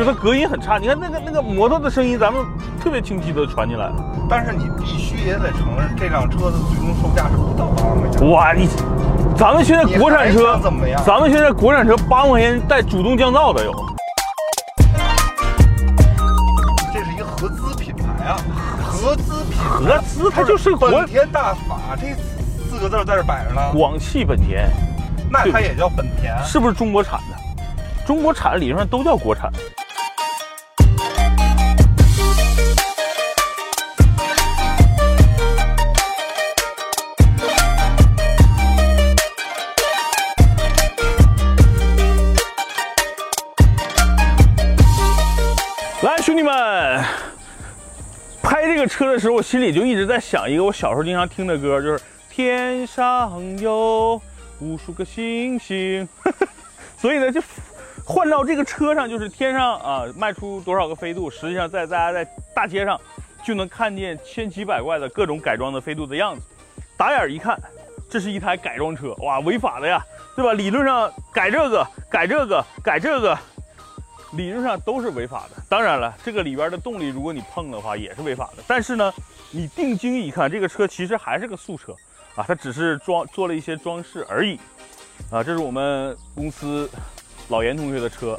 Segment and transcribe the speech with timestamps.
[0.00, 0.78] 就它隔音很差。
[0.78, 2.42] 你看那个那个摩托的声音，咱们
[2.82, 3.90] 特别清晰的传进来。
[4.30, 8.30] 但是你必须也得承认，这辆车的最终售价是不到八万块钱。
[8.30, 8.66] 哇，你，
[9.36, 11.02] 咱们现在国产车怎么样？
[11.04, 13.74] 咱们现在国产车八万块钱带主动降噪的有。
[16.94, 18.40] 这是一个合资品牌啊，
[18.82, 22.06] 合资品牌合资，它就是本田大法这
[22.70, 23.60] 四个字在这摆着呢。
[23.74, 24.70] 广汽本田，
[25.30, 27.36] 那它也叫本田，是不是中国产的？
[28.06, 29.52] 中国产理论上都叫国产。
[49.00, 54.20] 车的时候，我心里就一直在想一个我小时候经常听的歌，就是天上有
[54.60, 56.06] 无数个星星。
[57.00, 57.40] 所以呢，就
[58.04, 63.00] 换到这个车上，就是天上啊，迈出多少个飞度，实际上在大家在大街上
[63.42, 66.42] 就能看见千奇百怪的各种改装的飞度的样子。
[66.98, 67.58] 打眼一看，
[68.10, 70.04] 这是一台改装车，哇，违法的呀，
[70.36, 70.52] 对吧？
[70.52, 73.38] 理论上改这个、改这个、改这个，
[74.32, 75.62] 理论上都是违法的。
[75.68, 78.62] 当然了，这个里边的动力，如果你碰的话，也是违法的。
[78.66, 79.12] 但是呢，
[79.50, 81.92] 你定睛一看，这个车其实还是个素车
[82.34, 84.58] 啊，它只是装做了一些装饰而已。
[85.30, 86.88] 啊，这是我们公司
[87.48, 88.38] 老严同学的车。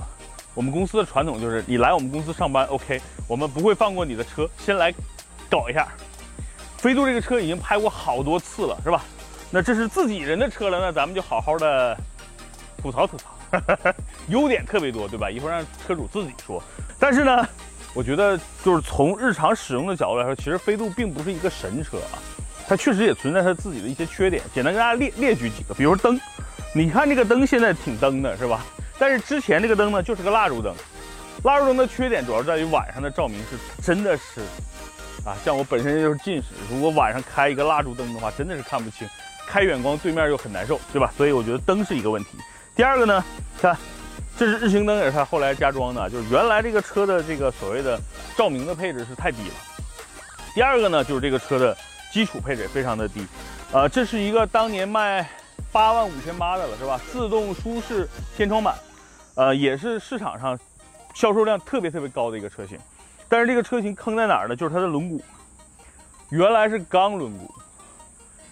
[0.54, 4.94] 我们公司的传统就是，你来我们公司上班，OK，我们不会放过你的车，先来
[5.50, 5.88] 搞一下。
[6.78, 9.04] 飞度这个车已经拍过好多次了，是吧？
[9.50, 11.98] 那这是自己人的车了，那咱们就好好的
[12.82, 13.30] 吐槽吐槽，
[14.30, 15.30] 优点特别多，对吧？
[15.30, 16.62] 一会儿让车主自己说。
[17.00, 17.48] 但是呢，
[17.94, 22.18] 我觉得就是从日常使用的角度来说，其实飞度并不是一个神车啊，
[22.68, 24.42] 它确实也存在它自己的一些缺点。
[24.54, 26.20] 简单跟大家列列举几个，比如灯。
[26.74, 28.66] 你看这个灯现在挺灯的是吧？
[28.98, 30.74] 但是之前这个灯呢就是个蜡烛灯，
[31.44, 34.40] 蜡烛灯的缺点主要在于晚上的照明是真的是，
[35.26, 39.06] 啊，像我本身就是近视，如果晚上开一个蜡烛灯的话，真的是看不清，
[39.46, 41.12] 开远光对面又很难受，对吧？
[41.18, 42.38] 所以我觉得灯是一个问题。
[42.76, 43.24] 第二个呢，
[43.62, 43.78] 看，
[44.38, 48.00] 这是日行灯，也是它后来加装的，就是原来这个车的这个所谓的
[48.36, 49.56] 照明的配置是太低了。
[50.54, 51.76] 第二个呢，就是这个车的
[52.12, 53.26] 基础配置非常的低，
[53.72, 55.28] 呃，这是一个当年卖。
[55.74, 57.00] 八万五千八的了是吧？
[57.14, 58.06] 自动舒适
[58.36, 58.76] 天窗版，
[59.36, 60.60] 呃，也是市场上
[61.14, 62.78] 销售量特别特别高的一个车型。
[63.30, 64.56] 但是这个车型坑在哪儿呢？
[64.56, 65.22] 就是它的轮毂，
[66.30, 67.50] 原来是钢轮毂，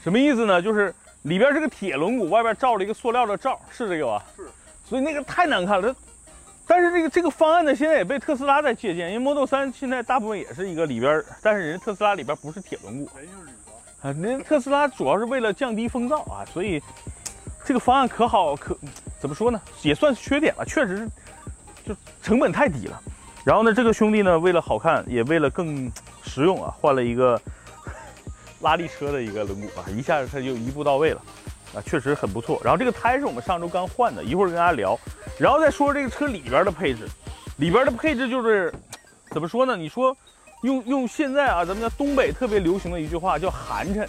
[0.02, 0.62] 什么意思呢？
[0.62, 4.24] 就是里边是个铁轮毂，外边罩了一个塑料的罩，是这个吧？
[4.36, 4.48] 是。
[4.86, 5.96] 所以那个太难看了。
[6.66, 13.10] 但是这个这个方案呢，现在也被特斯拉在借鉴，因为 Model 3现在大部分也是一个里边，但是人家特斯拉里边不是铁轮毂。
[14.02, 16.82] 啊，那特斯拉主要是为了降低风噪啊，所以
[17.66, 18.78] 这个方案可好可
[19.20, 19.60] 怎么说呢？
[19.82, 21.10] 也算是缺点了，确实是
[21.86, 23.02] 就成本太低了。
[23.44, 25.92] 然后呢，这个兄弟呢，为了好看，也为了更
[26.24, 27.42] 实用啊，换了一个
[28.62, 31.22] 拉力车的一个轮毂啊，一下子它就一步到位了
[31.74, 32.60] 啊，确实很不错。
[32.64, 35.00] 然后这个胎是我们上周刚换的，一会儿跟大家聊。
[35.38, 37.08] 然后再说这个车里边的配置，
[37.58, 38.74] 里边的配置就是
[39.32, 39.76] 怎么说呢？
[39.76, 40.16] 你说。
[40.64, 44.06] 用用现在啊，咱们家东北特别流行的一句话叫寒碜，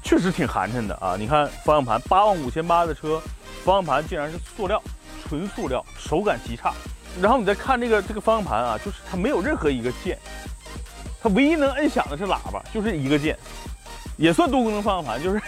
[0.00, 1.16] 确实挺寒碜的啊！
[1.18, 3.20] 你看方向盘，八万五千八的车，
[3.64, 4.80] 方向盘竟然是塑料，
[5.26, 6.72] 纯塑料，手感极差。
[7.20, 10.16] 然后你再看这个这个方向盘啊，就是它没有任何一个键，
[11.20, 13.36] 它唯一能摁响的是喇叭，就是一个键，
[14.18, 15.40] 也算多功能方向盘，就是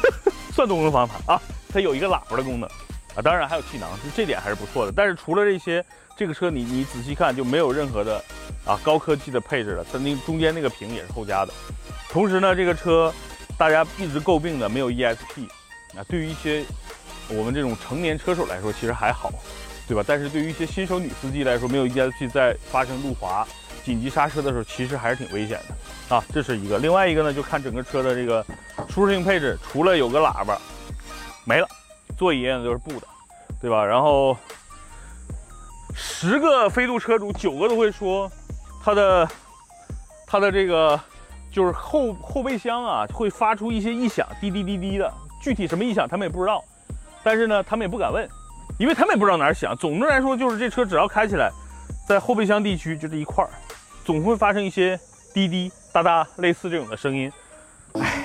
[0.50, 2.66] 算多功能方向盘啊，它有一个喇叭的功能
[3.14, 4.92] 啊，当然还有气囊，就这点还是不错的。
[4.96, 5.84] 但是除了这些，
[6.16, 8.24] 这个车你你仔细看就没有任何的。
[8.64, 11.52] 啊，高科技的配置了，它那中间那个屏也是后加的。
[12.08, 13.12] 同时呢，这个车
[13.58, 15.48] 大家一直诟病的没有 ESP，
[15.96, 16.64] 啊，对于一些
[17.28, 19.32] 我们这种成年车手来说其实还好，
[19.88, 20.04] 对吧？
[20.06, 23.44] 但是对于一些新手女司机来说，没有 ESP 在发生路滑、
[23.84, 25.74] 紧急刹车的时候，其实还是挺危险的
[26.14, 26.24] 啊。
[26.32, 28.44] 这是一个，另外一个呢，就看整个车的这个
[28.88, 30.58] 舒适性配置，除了有个喇叭，
[31.44, 31.66] 没了，
[32.18, 33.06] 座椅也都是布的，
[33.60, 33.84] 对吧？
[33.84, 34.36] 然后
[35.94, 38.30] 十个飞度车主九个都会说。
[38.84, 39.28] 它的，
[40.26, 40.98] 它的这个
[41.52, 45.08] 就是后后备箱啊，会发出一些异响，滴滴滴滴的。
[45.40, 46.64] 具体什么异响他们也不知道，
[47.22, 48.28] 但是呢，他们也不敢问，
[48.78, 49.76] 因为他们也不知道哪儿响。
[49.76, 51.48] 总的来说，就是这车只要开起来，
[52.08, 53.50] 在后备箱地区就这一块儿，
[54.04, 54.98] 总会发生一些
[55.32, 57.30] 滴滴哒哒类似这种的声音。
[57.92, 58.24] 唉。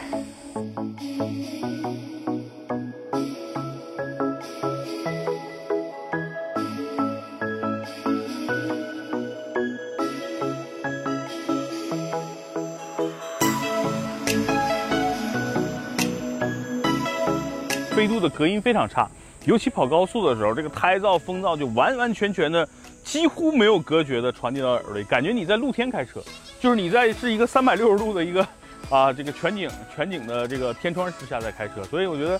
[17.94, 19.10] 飞度的隔音非常差，
[19.46, 22.66] 尤其跑高速的时候，这个胎噪、风噪就完完全全的
[23.04, 26.22] 几乎没有隔绝的传递到耳朵里，感觉你在露天开车，
[26.59, 28.45] 就是你在是一个三百六十度的一个
[28.89, 32.39] 啊这个全景全景的这个天窗之下在开车，所以我觉得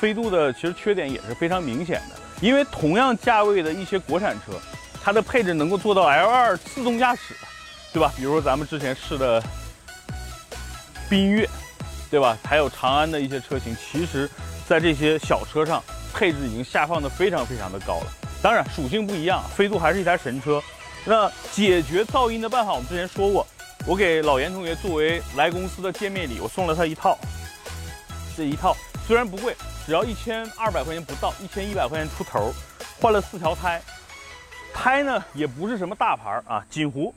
[0.00, 4.52] 飞度的其实缺点也是非常明显的，因为同样价位的一些国产车，
[5.02, 7.34] 它的配置能够做到 L2 自动驾驶，
[7.92, 8.12] 对吧？
[8.16, 9.42] 比如说咱们之前试的
[11.10, 11.48] 缤越，
[12.10, 12.36] 对吧？
[12.44, 14.28] 还有长安的一些车型，其实
[14.66, 15.82] 在这些小车上
[16.14, 18.06] 配置已经下放的非常非常的高了。
[18.40, 20.62] 当然，属性不一样，飞度还是一台神车。
[21.04, 23.46] 那解决噪音的办法，我们之前说过，
[23.88, 27.16] 我给老严同学作为来公司的见面礼，我送了他一套。
[28.36, 28.76] 这一套
[29.06, 29.56] 虽然不贵，
[29.86, 32.52] 只要一千二百块钱不到，一千一百块钱出头，
[33.00, 33.80] 换了四条胎，
[34.74, 37.14] 胎呢也不是什么大牌啊，锦湖，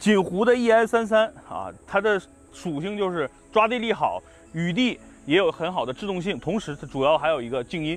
[0.00, 2.20] 锦湖的 ES 三三啊，它的
[2.52, 4.20] 属性就是抓地力好，
[4.52, 7.96] 雨地也有很好的制动性，同时它主要还有一个静音。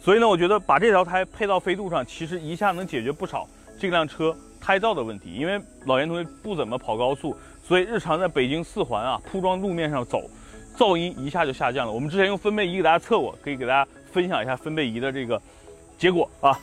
[0.00, 3.46] 所以呢，我觉得把这条胎配到飞度上，其实一下能解决不少
[3.78, 5.34] 这辆车胎噪的问题。
[5.34, 7.36] 因为老严同学不怎么跑高速，
[7.70, 10.22] 所以日常在北京四环啊铺装路面上走，
[10.76, 11.92] 噪音一下就下降了。
[11.92, 15.40] 我们之前用分贝仪给大家测过，可以给大家分享一下分贝仪的这个
[15.96, 16.58] 结果啊。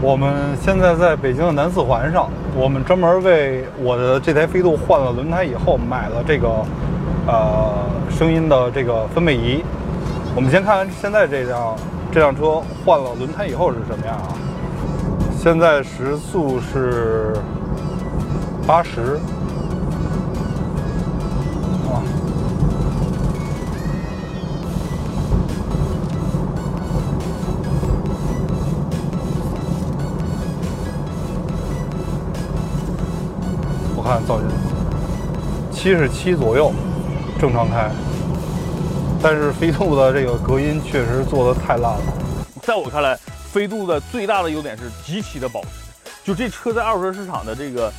[0.00, 6.64] 我们现在在北京的南四环上，我们专门为我的这台飞度换了轮胎以后，买了这个
[7.26, 7.74] 呃
[8.08, 9.64] 声音的这个分贝仪。
[10.36, 11.76] 我们先看看现在这辆
[12.12, 14.28] 这辆车换了轮胎以后是什么样啊？
[15.36, 17.34] 现在时速是
[18.68, 19.18] 八十
[21.88, 22.04] 啊。
[33.96, 34.46] 我看噪音
[35.72, 36.70] 七十七左右，
[37.40, 37.90] 正常开。
[39.22, 42.00] 但是飞度的这个隔音确实做的太烂了。
[42.60, 43.18] 在我看来，
[43.50, 45.68] 飞度的最大的优点是极其的保值。
[46.22, 47.90] 就这车在二手车市场的这个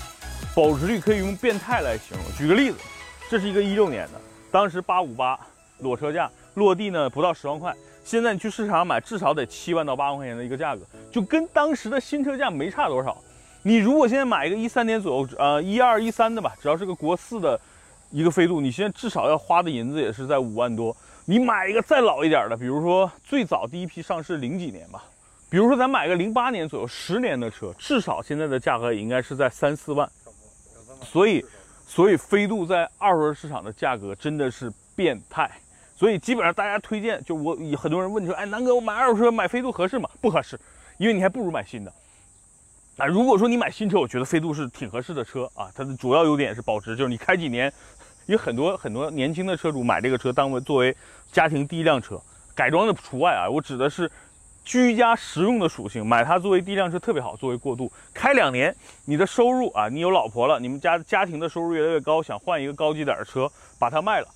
[0.56, 2.26] 保值率可以用变态来形容。
[2.38, 2.78] 举个例子，
[3.30, 4.20] 这是一个一六年的，
[4.52, 5.40] 当时八五八
[5.80, 7.74] 裸车价，落地呢不到十万块。
[8.04, 10.82] 现在你去市场上买，至少得七万到八万块钱的一个价格，
[11.12, 13.16] 就跟当时的新车价没差多少。
[13.62, 17.60] 你如果现在买一个一三年左右，呃一二一三的吧，只要是个国四的
[18.10, 20.96] 一个飞度，你现在至少要花的银子也是在五万多。
[21.26, 25.04] 你买一个再老一点的，比如说最早第一批上市零几年吧，
[25.50, 30.10] 比如说咱买个零八年左右十年的车，至少现在的价格也应该是在三四万。
[31.04, 31.44] 所以，
[31.88, 35.50] 所以飞度在二手车市场的价格真的是变态。
[35.96, 40.10] 所以基本上大家推荐，就我很多人问你说，哎，南哥，我买二手车买飞度合适吗？
[40.22, 40.58] 不合适，
[40.98, 41.92] 因为你还不如买新的。
[42.98, 47.72] 啊，如果说你买新车，我觉得飞度是挺合适的车啊，它的主要优点是保值，就是你开几年。
[48.28, 50.96] 有很多很多年轻的车主买这个车当为作为
[51.32, 52.22] 家庭第一辆车，
[52.54, 53.50] 改装的除外啊。
[53.50, 54.10] 我指的是
[54.70, 57.92] 居家实用的属性，买它作为第一辆车特别好，作为过渡。
[58.14, 58.76] 开两年，
[59.06, 64.28] 你的收入啊，你有老婆了，你们家家庭的收入越来越高，想换一个高级点的车，把它卖了，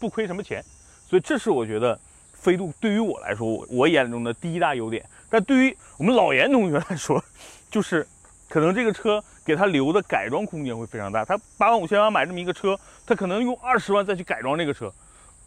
[0.00, 0.64] 不亏什么钱。
[1.06, 2.00] 所以这是我觉得
[2.32, 5.04] 飞度对于我来说，我我眼中的第一大优点。
[5.28, 7.22] 但对于我们老严同学来说，
[7.70, 8.06] 就是
[8.48, 9.22] 可能这个车。
[9.44, 11.24] 给他留的改装空间会非常大。
[11.24, 14.88] 他八万五千万买这么一个车，他可能用二十万再去改装这个车，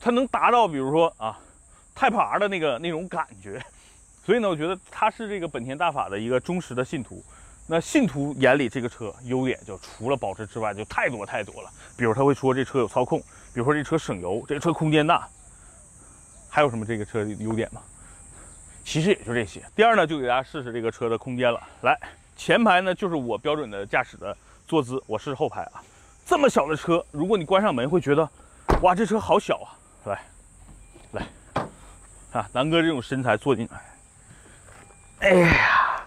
[0.01, 1.39] 他能达到比如说啊
[1.95, 3.63] ，Type R 的那个那种感觉。
[4.25, 7.23] 所以呢，我觉得他是这个本田大法的一个忠实的信徒。
[7.67, 11.69] 那信徒眼里这个车优点就除了保值之外，就太多太多了。
[11.95, 13.19] 比如他会说这车有操控，
[13.53, 15.27] 比如说这车省油，这车空间大。
[16.49, 17.81] 还有什么这个车的优点吗？
[18.83, 19.63] 其实也就这些。
[19.75, 21.61] 第二呢，就给大家试试这个车的空间了。
[21.81, 21.97] 来。
[22.37, 24.35] 前排呢，就是我标准的驾驶的
[24.67, 25.81] 坐姿，我试试后排啊。
[26.25, 28.29] 这么小的车，如果你关上门，会觉得，
[28.81, 29.71] 哇，这车好小啊。
[30.03, 30.21] 来，
[31.13, 31.25] 来，
[32.33, 33.81] 啊，南哥这种身材坐进来，
[35.25, 36.05] 哎呀，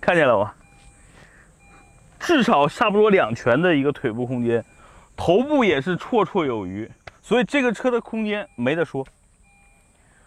[0.00, 0.54] 看见了吗？
[2.18, 4.64] 至少差不多两拳的一个腿部空间，
[5.14, 6.90] 头部也是绰绰有余，
[7.20, 9.06] 所以这个车的空间没得说。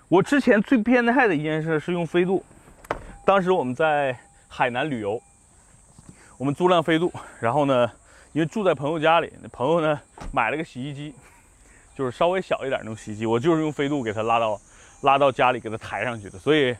[0.08, 2.46] 我之前最变态的一件事是用飞度。
[3.26, 4.16] 当时我们在
[4.48, 5.20] 海南旅游，
[6.38, 7.92] 我们租辆飞度，然后呢，
[8.34, 10.00] 因为住在朋友家里，那朋友呢
[10.32, 11.16] 买了个洗衣机，
[11.96, 14.62] 就是稍微小一点那种洗衣机，我就是用飞度给他拉到
[15.02, 16.76] 拉到家里给他抬上去的，所以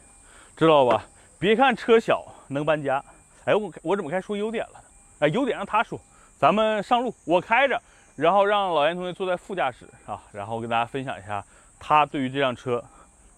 [0.56, 1.06] 知道吧？
[1.40, 3.04] 别看车小能搬家，
[3.46, 4.80] 哎，我我怎么该说优点了呢？
[5.20, 6.00] 哎，优点让他说，
[6.38, 7.82] 咱们上路，我开着，
[8.16, 11.44] 然后让老严同学坐在副驾驶啊，然后跟大家分享一下
[11.80, 12.84] 他对于这辆车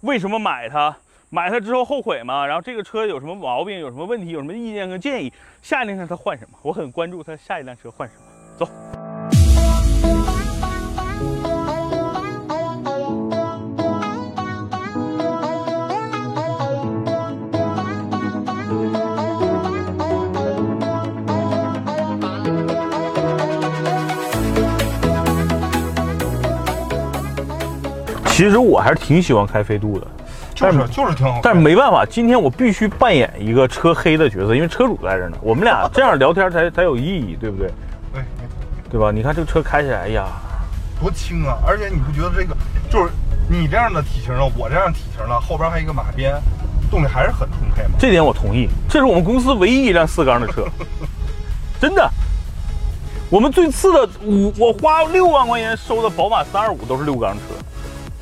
[0.02, 0.96] 为什么买它。
[1.32, 2.44] 买它之后后悔吗？
[2.44, 3.78] 然后这个车有什么毛病？
[3.78, 4.30] 有什么问题？
[4.32, 5.32] 有什么意见和建议？
[5.62, 6.58] 下一辆车他换什么？
[6.64, 8.24] 我很关注他下一辆车换什么。
[8.58, 10.39] 走。
[28.40, 30.08] 其实我还是挺喜欢开飞度的，
[30.56, 31.42] 就是但就是挺好。
[31.44, 37.70] 但是没办法，今天我必须扮演一个车黑的角色，因为车主在这呢， 我们俩这样聊天才才有意义，对不对？
[38.14, 38.24] 对，
[38.92, 39.12] 对吧？
[39.12, 40.26] 你看这个车开起来，哎呀，
[41.02, 41.58] 多轻啊！
[41.68, 42.56] 而且你不觉得这个
[42.90, 43.12] 就是
[43.50, 46.34] 你这样的体型的，我这样体型呢，后边还有一个马鞭，
[46.90, 47.98] 动力还是很充沛吗？
[48.00, 50.66] 这点我同意，这是我们公司唯一一辆四缸的车，
[51.78, 52.10] 真的。
[53.30, 57.42] 我们最次的五，我花六万块钱收的宝马三二五都是六缸车，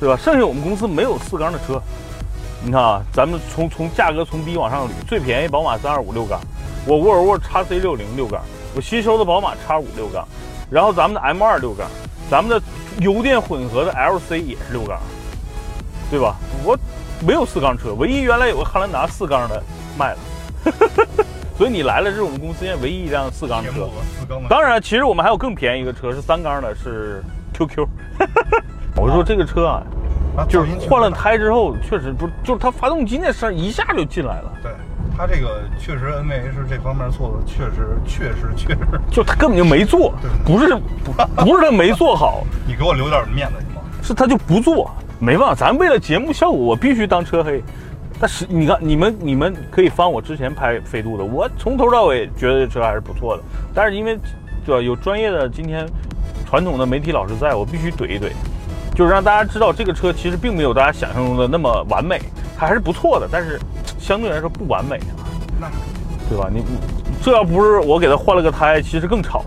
[0.00, 0.16] 对吧？
[0.16, 1.80] 剩下我们公司没有四缸的车。
[2.64, 6.40] 你看啊，咱们从从价格从低往上捋，最便宜宝马三二五六缸，
[6.86, 8.40] 我沃尔沃 x C 六零六缸，
[8.74, 10.26] 我新收的宝马 x 五六缸，
[10.68, 11.88] 然后咱们的 M 二六缸，
[12.28, 12.60] 咱们的
[12.98, 14.98] 油电混合的 LC 也是六缸，
[16.10, 16.36] 对吧？
[16.64, 16.76] 我
[17.24, 19.62] 没有四缸车，唯一原来有个汉兰达四缸的
[19.96, 20.18] 卖了，
[21.56, 23.88] 所以你来了，这是我们公司现在唯一一辆四缸的车
[24.48, 27.86] 当然，其实我们还有更便宜一个车，是三缸的，是 QQ。
[28.98, 29.82] 我说这个车啊，
[30.36, 34.72] 啊就是换了胎之后，确实不是，就是它发动机那声一下就进来了，对
[35.16, 38.78] 它这个确实 NVH 这方面做的确实确实确实，
[39.10, 40.12] 就它根本就没做，
[40.44, 40.74] 不是
[41.04, 41.12] 不
[41.44, 43.82] 不是它没做好， 你给我留点面子行吗？
[44.02, 44.90] 是它就不做。
[45.20, 47.60] 没办法，咱为了节目效果，我必须当车黑。
[48.20, 53.42] 但是你看，你们你们可以翻我之前拍飞度的，我从头到尾觉得这车还是不错的。
[53.74, 54.16] 但是因为
[54.64, 55.84] 对吧，有专业的今天
[56.46, 58.30] 传统的媒体老师在，我必须怼一怼，
[58.98, 62.20] 就是让大家知道这个车其实并没有大家想象中的那么完美，
[62.58, 63.56] 它还是不错的，但是
[63.96, 65.22] 相对来说不完美啊，
[65.60, 65.70] 那
[66.28, 66.50] 对吧？
[66.52, 66.76] 你你
[67.22, 69.44] 这要不是我给它换了个胎，其实更吵。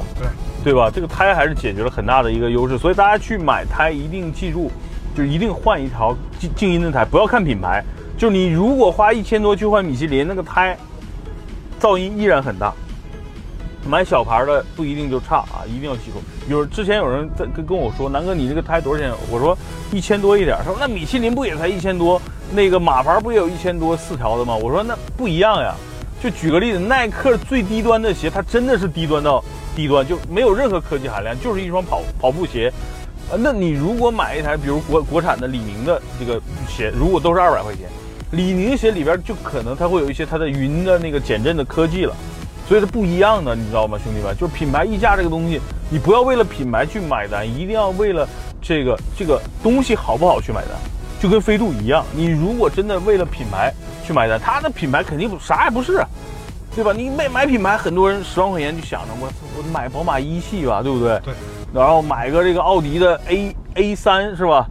[0.63, 0.89] 对，对吧？
[0.89, 4.71] 这个胎还是解决了很大的一个优势，所以大家去买胎一定记住，
[5.13, 7.83] 就一定换一条静静音的胎，不要看品牌。
[8.17, 10.77] 就是你如果花一千多去换米其林，那个胎
[11.77, 12.73] 噪音依然很大。
[13.87, 16.21] 买小牌的不一定就差啊，一定要记住。
[16.47, 19.11] 有之前有人在跟跟我说，南哥你这个胎多少钱？
[19.31, 19.57] 我说
[19.91, 20.57] 一千多一点。
[20.59, 22.21] 他说那米其林不也才一千多？
[22.53, 24.55] 那个马牌不也有一千多四条的吗？
[24.55, 25.73] 我说那不一样呀。
[26.21, 29.43] 就举个例子，耐克最低端的鞋，它真的是低端到
[29.75, 32.71] 低端，就没有任何科技含量，就是一双跑跑步鞋。
[33.31, 37.89] 呃，那你如果买一台，比如国国产的李宁的这个鞋，如果都是二百块钱，
[38.31, 42.15] 李宁鞋里边就可能它会有一些它的云的那个减震的科技了，
[42.71, 44.33] 所以它不一样的，你知道吗，兄弟们？
[44.37, 45.59] 就是品牌溢价这个东西，
[45.89, 48.25] 你不要为了品牌去买单，一定要为了
[48.61, 50.71] 这个这个东西好不好去买单，
[51.19, 53.73] 就跟飞度一样，你如果真的为了品牌
[54.05, 56.07] 去买单，它的品牌肯定不啥也不是啊。
[56.73, 56.93] 对吧？
[56.93, 61.19] 你买买品牌，很多人十万块钱就想着我我买宝马一系吧，对不对？
[61.25, 61.33] 对。
[61.73, 64.65] 然后买个这个奥迪的 A A 三是吧？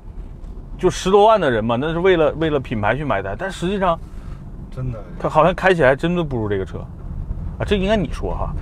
[0.79, 4.01] 就十多万的人嘛，那是为了为了品牌去买单，但实际上
[4.75, 6.83] 真的它好像开起来真的不如这个车
[7.61, 8.53] 啊，这应该你说哈。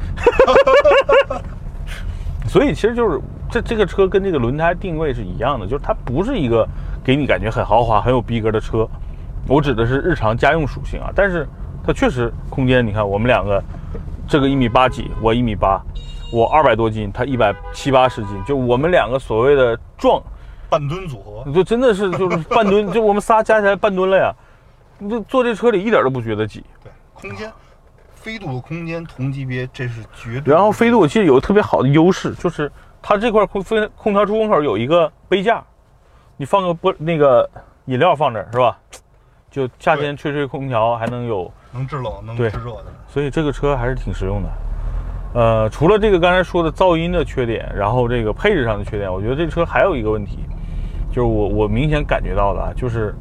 [2.49, 6.67] 所以其实就是这这个车跟这个轮胎定位是一样的，就是它不是一个
[7.05, 8.89] 给你感觉很豪华、很有逼格的车。
[9.47, 11.49] 我指的是日常家用属性啊，但是
[11.87, 13.63] 它确实空间，你看我们两个，
[14.27, 15.81] 这个一米八几，我一米八，
[16.33, 20.23] 我二百多斤，他一百七八十斤，就我们两个所谓的壮，
[20.69, 24.35] 半吨组合，就真的是就是半吨，就我们仨加起来半吨了呀。
[24.99, 26.65] 你就坐这车里一点都不觉得挤。
[26.83, 27.51] 对，空间，
[28.21, 30.53] 飞度的空间同级别，这是绝对。
[30.53, 32.71] 然后飞度我记得有个特别好的优势，就是
[33.01, 35.63] 它这块空飞空调出风口有一个杯架，
[36.37, 37.49] 你放个玻那个
[37.87, 38.77] 饮料放这儿是吧？
[39.51, 42.87] 就夏天吹吹空调还能有，能制冷，能对制热的。
[43.07, 44.49] 所以这个车还是挺实用的。
[45.35, 50.41] 呃，除了这个刚才说的噪音的缺点，然后这个配置上的缺点，我觉得这车还有一个问题，
[51.11, 53.15] 就是我我明显感觉到的啊，就是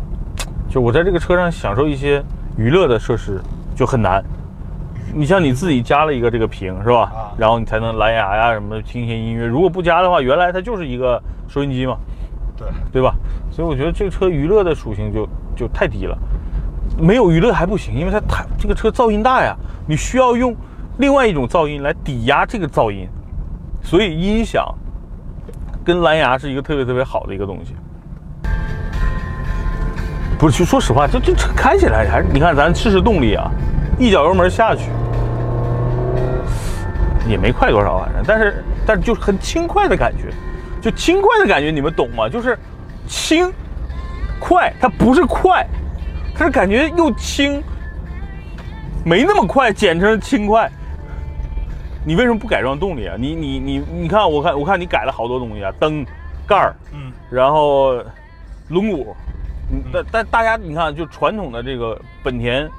[0.70, 2.22] 就我在这个车上享受一些
[2.58, 3.40] 娱乐的设施
[3.76, 4.24] 就很难。
[5.14, 7.02] 你像你自己加了一个这个屏是吧？
[7.04, 9.46] 啊然后你才能蓝牙呀什么的听一些音乐。
[9.46, 11.98] 如果不加的话，原来它就是一个收音机嘛，
[12.58, 13.16] 对，对吧？
[13.52, 16.18] 所以我觉得这个车娱乐的属性就就太低了，
[17.00, 19.56] 没有娱乐还不行，因为它太这个车噪音大呀，
[19.88, 20.56] 你需要用
[20.98, 23.08] 另外一种噪音来抵押这个噪音，
[23.82, 24.74] 所以音响
[25.84, 27.76] 跟蓝牙是一个特别特别好的一个东西。
[30.38, 33.50] 不是，说实话，这这车开起来还是你看咱试试动力啊，
[33.98, 34.90] 一脚油门下去。
[37.28, 40.32] 也没快多少，反正但是但是就是很轻快的感觉，
[40.82, 42.30] 就轻快的感觉，你们懂吗？
[42.30, 42.58] 就是
[43.06, 43.52] 轻
[44.40, 45.68] 快，它不是快，
[46.34, 47.62] 它是感觉又轻，
[49.04, 50.72] 没那么快，简称轻快。
[52.06, 53.16] 你为什么不改装动力啊？
[53.20, 56.06] 你你你你看，我看我看你改了好多东西啊，灯、
[56.48, 57.96] 盖儿，嗯，然后
[58.70, 59.06] 轮毂，
[59.70, 59.84] 嗯。
[59.92, 62.70] 但但大家你看，就传统的这个本田，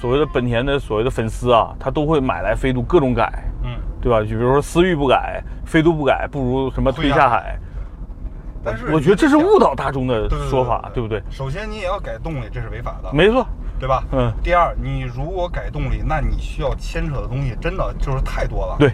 [0.00, 4.20] 所谓的本田的所谓的粉丝啊，他都会买来飞度各种改，嗯，对吧？
[4.20, 7.58] 就比如说思域不改，飞度不改，不如什么推下海。
[8.62, 11.22] 但是我觉得这是误导大众的说法，对不对？
[11.30, 13.46] 首先你也要改动力，这是违法的，没错，
[13.78, 14.02] 对吧？
[14.10, 18.76] 嗯第二，你如果改动力，那你需要牵扯的东西真的就是太多了。
[18.78, 18.90] 对，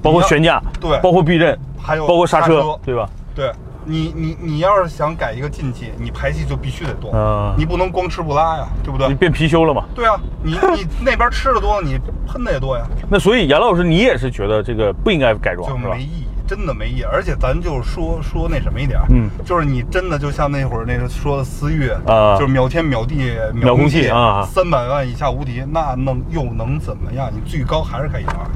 [0.00, 3.10] 包括悬架，对包括避震，还有包括刹车，对吧？
[3.34, 3.52] 对
[3.88, 9.14] 你，你你要是想改一个进气，你排气就必须得动，嗯你不能光吃不拉呀，对不对你？
[9.14, 9.84] 变貔貅了嘛？
[9.94, 15.98] 对啊，你你 那边吃的多，你喷的也多呀，那所以杨老师，你也是觉得这个不应该改装就没？
[15.98, 17.02] 意义，真的没意义。
[17.02, 27.30] 而且咱就说说那什么一点，嗯，就是你真的就像那会儿那个说的思域啊就是秒天秒地秒空气啊三百万以下无敌，那能又能怎么样？
[27.32, 28.46] 你最高还是开一百二。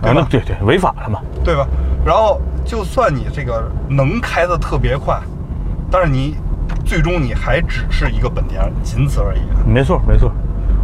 [0.00, 0.20] 啊，对吧？
[0.20, 1.20] 那对对，违法了嘛？
[1.44, 1.66] 对吧？
[2.04, 5.20] 然后就算你这个能开的特别快，
[5.90, 6.36] 但是你
[6.84, 9.40] 最终你还只是一个本田，仅此而已。
[9.68, 10.30] 没错没错。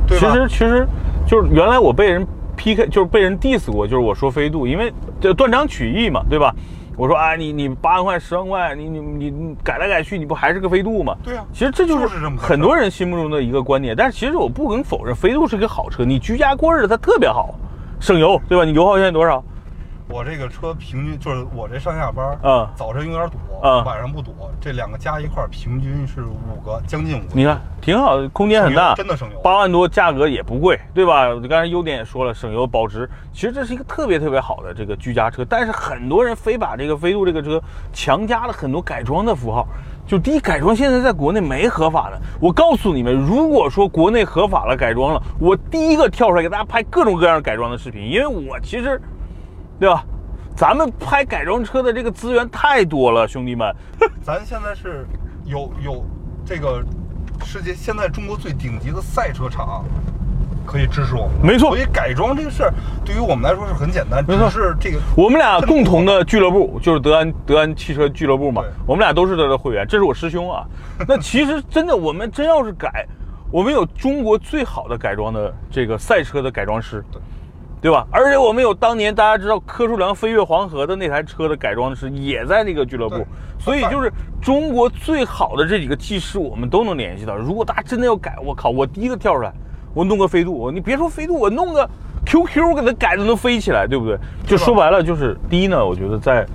[0.08, 0.86] 其实其实
[1.26, 2.26] 就是原来我被人
[2.56, 6.54] PK，就是被人 diss 过，就是我说飞度，因为这断章取义嘛，对吧？
[6.94, 11.16] 我说啊，你你八万块十万块，你你你你改来改去，你不还是个飞度吗？
[11.24, 17.54] 对啊其实这就就是很多人心目中的一个观点，但是其实我不能否认，飞度是个好车，你居家过日子它特别好，
[18.02, 18.64] 省油，对吧？
[18.64, 19.42] 你油耗现在多少？
[20.08, 27.28] 我这个车平均就是我这上下班，嗯早晨有点堵，嗯晚上不堵，这两个加一块儿平均是五个，将近五个。
[27.32, 31.28] 你看挺好的，空间很大，真的省油八万多，价格也不贵，对吧？
[31.28, 39.64] 我刚才优点也说了，省油保值，其实这是一个特别特别好的这个居家车，但是很多人非把这个飞度这个车强加了很多改装的符号。
[40.12, 42.20] 就第一，改装现在在国内没合法的。
[42.38, 49.00] 我告诉你们，如果说国内合法了改装了，我第一个跳出来给大家拍各种各样改装的视频，因为我其实，
[49.80, 50.04] 对吧？
[50.54, 53.74] 咱们拍改装车的这个资源太多了，兄弟们。
[54.20, 55.06] 咱现在是
[55.46, 56.04] 有有
[56.44, 56.84] 这个
[57.42, 59.82] 世界现在中国最顶级的赛车厂。
[60.64, 61.68] 可以支持我们，没错。
[61.70, 64.48] 所以改装这个事儿对于我们来说是很简单，没错。
[64.48, 70.64] 只是这个我们俩共同的俱乐部 就是德安德安汽车俱乐部嘛，我们俩都是他的会员，这是我师兄啊。
[71.06, 73.06] 那其实真的，我们真要是改，
[73.50, 77.04] 我们有中国最好的改装的这个赛车的改装师，
[77.80, 77.90] 对。
[77.90, 78.06] 吧？
[78.12, 83.26] 而且我们有当年大家知道柯树良飞越黄河的那台车的改装师也在那个俱乐部，
[83.58, 87.34] 所以就是中国最好的这几个技师，我们都能联系到。
[87.36, 89.52] 如果大家真的要改，我靠，我第一个跳出来，
[89.94, 91.88] 我弄个飞度，你别说飞度，我弄个
[92.24, 94.18] QQ 给它改的能飞起来，对不对？
[94.46, 96.46] 就说白了，就是第一呢，我觉得在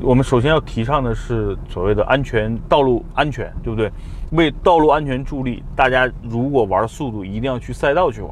[0.00, 3.90] 我们首先要提倡的是所谓的安全道路安全，对不对？
[4.30, 8.30] 为道路安全助力，大家如果玩速度，一定要去赛道去玩。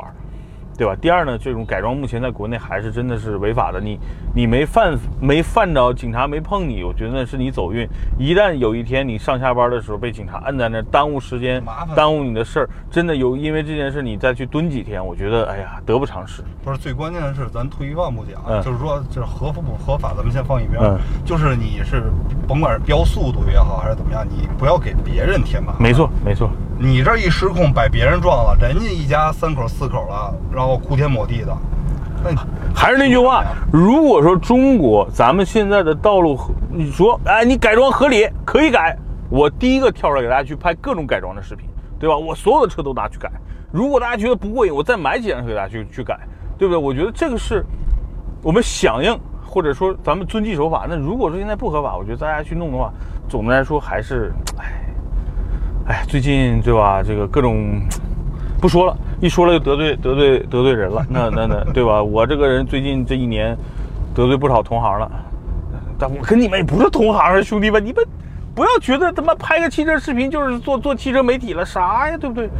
[0.76, 0.94] 对吧？
[1.00, 3.80] 第二呢，这种改装目前在国内还是真的是违法的。
[3.80, 3.98] 你
[4.34, 7.88] 你没犯没犯着，警察没碰你，我觉得那是你走运。
[8.18, 11.62] 一旦有一天你上下班的时候被警察摁在那儿，耽误时间，
[11.94, 16.42] 耽误你的事儿，真的有因为这件事你再去蹲几天，我觉得哎呀得不偿失。
[16.62, 20.82] 不是最关键的是，咱退一万步讲，嗯就是说这合法不合法，咱们先放一边。
[20.82, 22.10] 嗯就是你是
[22.46, 25.82] 甭管是飙速度也好，还是怎么样，你不要给别人添麻烦。
[25.82, 26.50] 没错，没错。
[26.78, 31.56] 你这一失控把别人撞了，人家一家三口四口了，然后哭天抹地的，
[32.22, 32.30] 那
[32.74, 36.38] 还是那句话，如果说中国咱们现在的道路，
[36.70, 38.96] 你说哎你改装合理可以改，
[39.30, 41.66] 我第一个跳出来给大家去拍各种改装的视频，
[41.98, 42.16] 对吧？
[42.16, 43.30] 我所有的车都拿去改。
[43.72, 46.18] 如果大家觉得不过瘾，我再买几辆车给大家去去改，
[46.58, 46.78] 对不对？
[46.78, 47.64] 我觉得这个是
[48.42, 50.86] 我们响应或者说咱们遵纪守法。
[50.88, 52.92] 那如果说现在不合法，我觉得大家去弄的话，
[53.28, 54.86] 总的来说还是， 哎，
[55.88, 57.01] 哎，最近对吧？
[57.01, 57.81] 这个各种
[58.61, 61.07] 不说了，一说了就得罪得罪得罪人了。
[61.09, 62.03] 那那那对吧？
[62.03, 63.57] 我这个人最近这一年
[64.12, 65.09] 得罪不少同行了，
[65.96, 68.05] 但我跟你们也不是同行啊，兄弟们，你们
[68.53, 72.51] 不要觉得他妈拍个汽车视频就是做做汽车媒体了，啥呀，对不对？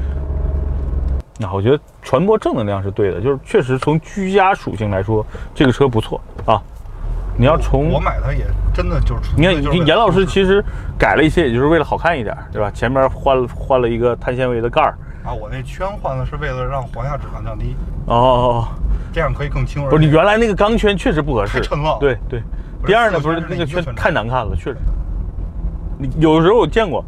[1.41, 6.62] 那我觉得传播正能量是对的，就是确实从居家属性来说，这个车不错啊。
[7.38, 10.64] 你要从我买它也真的就是纯你看，严老师其实
[10.99, 12.70] 改了一些，也就是为了好看一点，对吧？
[12.70, 14.96] 前面换了换了一个碳纤维的盖儿。
[15.25, 17.75] 啊，我那圈换了是为了让簧下质量降低，
[18.07, 18.68] 哦哦哦，
[19.12, 19.83] 这样可以更轻。
[19.88, 22.42] 不是你原来那个钢圈确实不合适，太沉了对对。
[22.87, 24.77] 第二呢，不是那个圈太难看了，确实。
[25.99, 27.05] 你有时候我见过，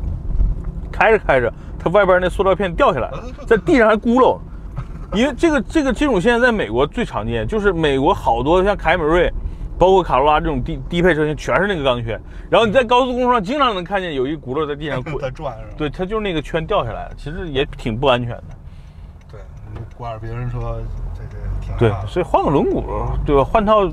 [0.91, 4.39] 开着开着，它外边那塑料片掉下来了，在地上还咕噜。
[5.15, 9.33] 因为这个这个这种现在在美国最常见，就是美国好多像凯美瑞，
[9.79, 12.21] 包括卡罗拉这种低低配车型，全是那个钢圈。
[12.51, 15.75] 然后你在高速公路上经常能看见有一轱辘在地上 滚，在转是吧？
[15.77, 18.45] 对，它就是那个圈掉下来了，其实也挺不安全的。
[19.31, 19.41] 对，
[19.73, 20.81] 你挂着别人车，
[21.15, 22.09] 这这挺害对。
[22.09, 22.83] 所以换个轮毂，
[23.25, 23.45] 对吧？
[23.45, 23.89] 换套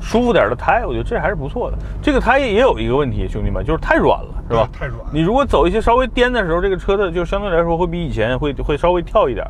[0.00, 1.78] 舒服点的胎，我觉得这还是不错的。
[2.02, 4.68] 这个胎也有一个问题，兄弟们，就是太软了，是吧？
[4.72, 9.46] 太软你如果走一些稍微颠的时候，这个车的就相对来说会比以前会会稍微跳一点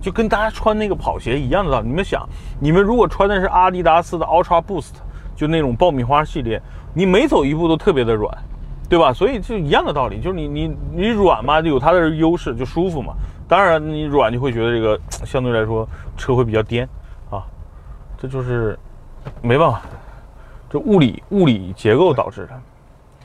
[0.00, 1.88] 就跟大家穿那个跑鞋一样的道理。
[1.88, 2.28] 你们想，
[2.60, 4.92] 你们如果穿的是阿迪达斯的 Ultra Boost，
[5.36, 6.60] 就那种爆米花系列，
[6.92, 8.32] 你每走一步都特别的软，
[8.88, 9.12] 对吧？
[9.12, 13.14] 所以就一样的道理，就是你你你软嘛，就有它的优势，就舒服嘛。
[13.46, 16.88] 当然你软就会觉得这个相对来说车会比较颠
[17.30, 17.44] 啊，
[18.16, 18.78] 这就是
[19.42, 19.82] 没办法，
[20.70, 22.50] 这物理物理结构导致的。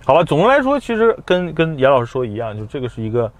[0.05, 3.31] 好吧，总的来说，其实跟跟严老师说一样，就这个是一个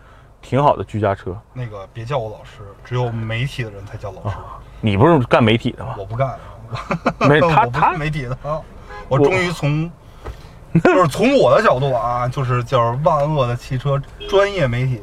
[0.42, 1.36] 挺好的居家车。
[1.54, 4.38] 那个别叫我老师，只有媒体的人才叫老师。
[4.82, 5.96] 你不是干媒体的吗？
[5.98, 6.38] 我不干，
[7.28, 8.62] 没 他他媒体的啊。
[9.08, 9.90] 我终于从，
[10.84, 15.02] 就是从我的角度啊，就是叫万恶的汽车专业媒体，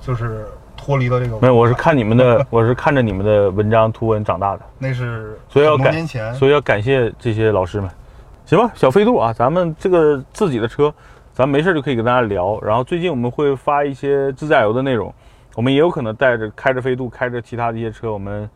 [0.00, 0.46] 就是
[0.76, 1.40] 脱离了这个。
[1.40, 7.90] 没有，我是看你们的，我是看着你们的文章图文长大的，那是所以要多感所以要感谢这些老师们。
[8.44, 10.94] 行吧，小飞度啊，咱们这个自己的车，
[11.36, 12.58] 咱没事就可以跟大家聊。
[12.62, 15.12] 然后最近我们会发一些自驾游的内容，
[15.54, 18.48] 我们也有可能带着开着飞度，开着其他的一些车，我们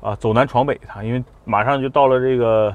[0.00, 2.74] 啊走南闯北一趟，因为马上就到了这个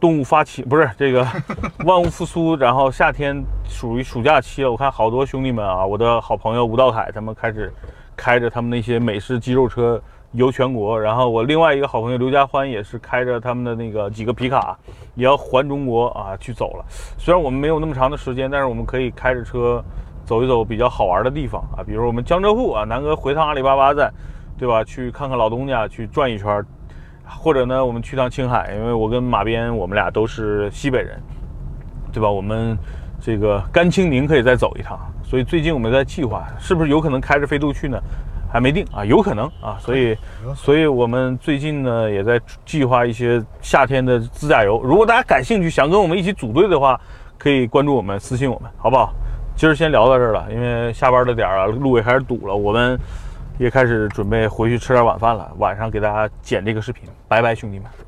[0.00, 1.26] 动物发起，不是这个
[1.84, 4.70] 万物复苏，然后夏天属于暑假期了。
[4.70, 7.70] 我看好多兄弟们啊，我的好朋友吴道凯他们开始
[8.16, 14.78] 开着他们那些美式肌肉车游全国，然后我另外一个好朋友刘家欢也是开着他们的那个几个皮卡，
[15.16, 16.84] 也要环中国啊去走了。
[17.18, 19.84] 虽然我们没有那么长的时间，但是我们可以开着车
[20.24, 24.12] 走一走比较好玩的地方啊，比如我们江浙沪啊，南哥回趟阿里巴巴站，
[24.56, 24.84] 对吧？
[24.84, 26.64] 去看看老东家，去转一圈，
[27.24, 31.20] 或者呢，我们去趟青海，因为我跟马鞭我们俩都是西北人，
[32.12, 32.30] 对吧？
[32.30, 32.78] 我们
[33.20, 38.00] 这个甘青宁可以再走一趟，所以最近我们在计划，是不是有可能开着飞度去呢？
[38.52, 40.16] 还没定啊，有可能啊，所以，
[40.56, 44.80] 所以我们最近呢也在计划一些夏天的自驾游。
[44.82, 47.00] 如果大家感兴趣，想跟我们一起组队的话，
[47.38, 49.12] 可以关注我们，私信我们，好不好？
[49.54, 52.98] 今儿先聊到这儿了，因为下班的点儿啊，路也开始堵了，我们
[53.58, 55.50] 也开始准备回去吃点晚饭了。
[55.58, 57.99] 晚上给大家剪这个视频，拜拜，兄弟们。